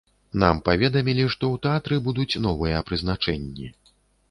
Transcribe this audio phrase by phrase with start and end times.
[0.43, 1.55] Нам паведамілі, што ў
[1.89, 3.73] тэатры будуць новыя прызначэнні.